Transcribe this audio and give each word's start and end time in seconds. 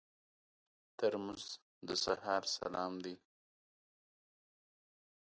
ترموز 0.97 1.43
د 1.87 1.89
سهار 2.03 2.43
سلام 2.57 2.93
دی. 3.03 3.15